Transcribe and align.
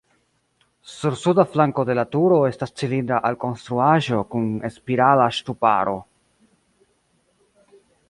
Sur 0.93 1.17
suda 1.23 1.45
flanko 1.55 1.85
de 1.89 1.97
la 1.99 2.05
turo 2.15 2.39
estas 2.53 2.73
cilindra 2.83 3.21
alkonstruaĵo 3.31 4.25
kun 4.35 4.51
spirala 4.79 5.31
ŝtuparo. 5.41 5.97